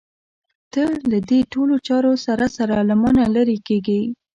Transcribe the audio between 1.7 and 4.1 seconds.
چارو سره سره له مانه لرې کېږې.